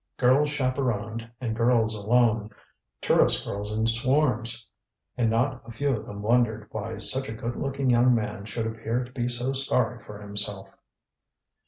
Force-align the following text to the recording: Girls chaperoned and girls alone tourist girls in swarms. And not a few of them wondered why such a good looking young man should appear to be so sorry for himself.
Girls 0.17 0.49
chaperoned 0.49 1.31
and 1.39 1.55
girls 1.55 1.93
alone 1.93 2.49
tourist 3.01 3.45
girls 3.45 3.71
in 3.71 3.85
swarms. 3.85 4.67
And 5.15 5.29
not 5.29 5.61
a 5.63 5.69
few 5.71 5.95
of 5.95 6.07
them 6.07 6.23
wondered 6.23 6.67
why 6.71 6.97
such 6.97 7.29
a 7.29 7.33
good 7.33 7.55
looking 7.55 7.91
young 7.91 8.15
man 8.15 8.45
should 8.45 8.65
appear 8.65 9.03
to 9.03 9.11
be 9.11 9.29
so 9.29 9.53
sorry 9.53 10.03
for 10.03 10.19
himself. 10.19 10.75